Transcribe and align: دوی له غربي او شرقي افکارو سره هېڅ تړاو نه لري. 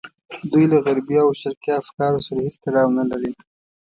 دوی 0.51 0.65
له 0.71 0.77
غربي 0.85 1.15
او 1.23 1.29
شرقي 1.41 1.71
افکارو 1.81 2.23
سره 2.25 2.39
هېڅ 2.45 2.55
تړاو 2.65 2.89
نه 2.99 3.03
لري. 3.09 3.31